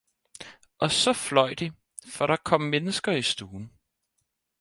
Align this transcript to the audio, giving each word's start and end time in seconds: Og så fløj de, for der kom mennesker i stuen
Og 0.79 0.91
så 0.91 1.13
fløj 1.13 1.53
de, 1.53 1.71
for 2.11 2.27
der 2.27 2.35
kom 2.35 2.61
mennesker 2.61 3.11
i 3.11 3.21
stuen 3.21 3.71